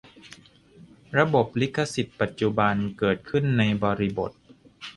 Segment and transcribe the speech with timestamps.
[1.17, 4.31] ระบบลิขสิทธิ์ปัจจุบันเกิดขึ้นในบริบท